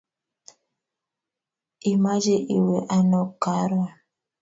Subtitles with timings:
[1.91, 3.91] Imache iwe ano karoon?